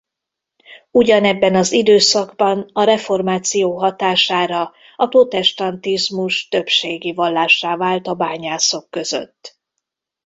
[0.91, 9.59] Ugyanebben az időszakban a reformáció hatására a protestantizmus többségi vallássá vált a bányászok között.